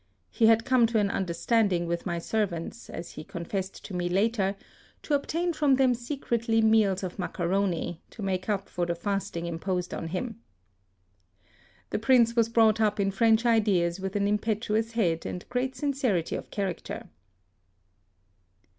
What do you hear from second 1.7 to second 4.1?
ing with my servants, as he confessed to me